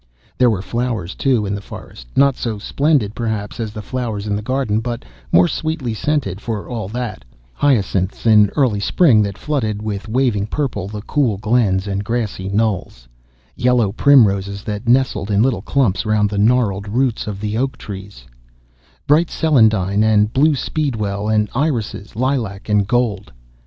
[0.35, 4.35] There were flowers, too, in the forest, not so splendid, perhaps, as the flowers in
[4.35, 9.79] the garden, but more sweetly scented for all that; hyacinths in early spring that flooded
[9.83, 13.07] with waving purple the cool glens, and grassy knolls;
[13.55, 18.25] yellow primroses that nestled in little clumps round the gnarled roots of the oak trees;
[19.05, 23.31] bright celandine, and blue speedwell, and irises lilac and gold.